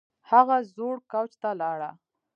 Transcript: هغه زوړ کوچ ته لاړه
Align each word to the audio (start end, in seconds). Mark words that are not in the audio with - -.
هغه 0.29 0.57
زوړ 0.75 0.95
کوچ 1.11 1.31
ته 1.41 1.49
لاړه 1.61 1.91